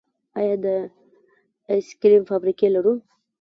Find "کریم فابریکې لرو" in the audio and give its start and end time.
2.01-2.93